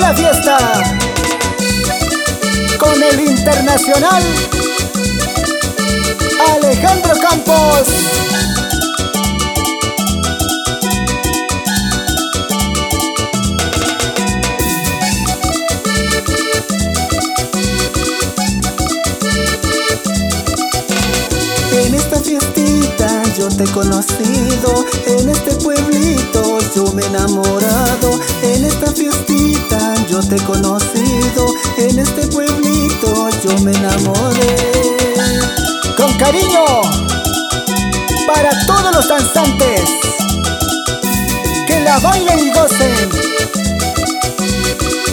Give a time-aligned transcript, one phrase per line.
[0.00, 0.58] la fiesta
[2.78, 4.22] con el internacional
[6.56, 7.88] Alejandro Campos.
[21.72, 28.64] En esta fiestita yo te he conocido, en este pueblito yo me he enamorado, en
[28.64, 29.87] esta fiestita
[30.28, 31.46] te he conocido,
[31.78, 34.56] en este pueblito yo me enamoré.
[35.96, 36.64] Con cariño
[38.26, 39.80] para todos los danzantes
[41.66, 43.08] que la bailen y gocen.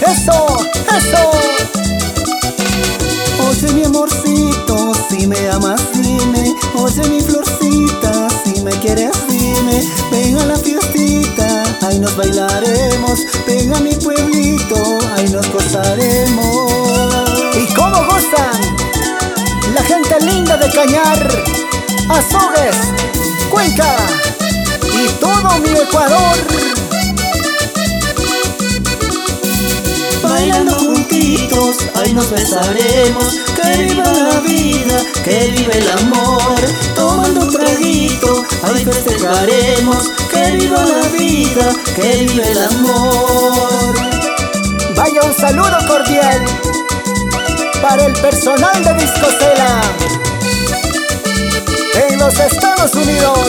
[0.00, 0.56] Eso,
[0.96, 1.30] eso.
[3.50, 10.38] Oye mi amorcito, si me amas dime, oye mi florcita, si me quieres dime, ven
[10.38, 14.31] a la fiestita, ahí nos bailaremos, ven a mi pueblito,
[20.84, 21.28] Cañar,
[22.08, 22.74] Azogues,
[23.52, 23.94] Cuenca
[24.82, 26.36] y todo mi Ecuador.
[30.24, 36.60] Bailando juntitos, ahí nos besaremos, que viva la vida, que viva el amor.
[36.96, 43.94] Tomando un traguito, ahí festejaremos, que viva la vida, que viva el amor.
[44.96, 46.44] Vaya un saludo cordial
[47.80, 49.82] para el personal de Discosela
[50.24, 50.31] en
[52.24, 53.48] los Estados Unidos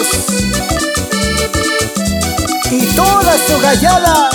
[2.71, 4.29] y toda su gallada.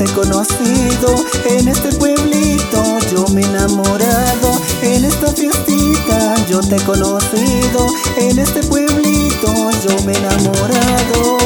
[0.00, 6.76] Te he conocido, en este pueblito yo me he enamorado, en esta fiestita yo te
[6.76, 11.36] he conocido, en este pueblito yo me he enamorado.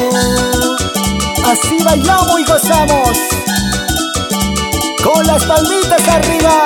[1.43, 3.17] Así bailamos y gozamos.
[5.03, 6.63] Con las palmitas arriba.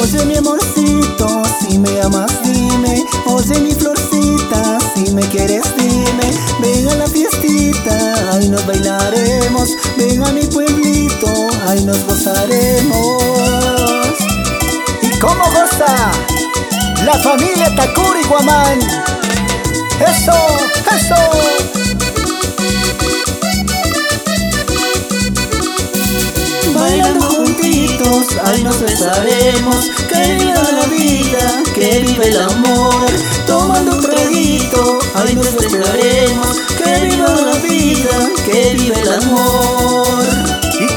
[0.00, 4.13] Oye mi amorcito, si me amas dime, oye mi florcita, si
[5.14, 6.30] me quieres dime,
[6.60, 11.28] ven a la fiestita, ahí nos bailaremos, ven a mi pueblito,
[11.68, 13.22] ahí nos gozaremos.
[15.02, 16.10] ¿Y cómo goza?
[17.04, 18.80] La familia Takuri Guamán.
[20.00, 20.32] Eso,
[20.96, 21.14] eso.
[26.74, 33.33] Bailando juntitos, ahí nos besaremos, que viva la vida, que viva el amor.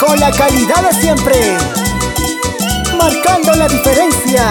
[0.07, 1.57] Con la calidad de siempre.
[2.97, 4.49] Marcando la diferencia.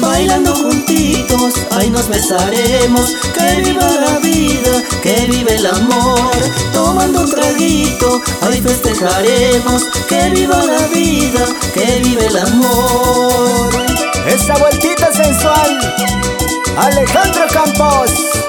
[0.00, 6.30] Bailando juntitos, ahí nos besaremos, que viva la vida, que vive el amor.
[6.72, 13.70] Tomando un traguito, ahí festejaremos, que viva la vida, que vive el amor.
[14.26, 16.23] Esa vueltita sensual.
[16.76, 18.43] Alejandro Campos.